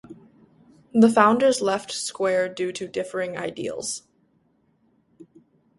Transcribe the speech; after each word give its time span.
The 0.95 1.11
founders 1.11 1.61
left 1.61 1.91
Square 1.91 2.55
due 2.55 2.71
to 2.71 2.87
differing 2.87 3.37
ideals. 3.37 4.01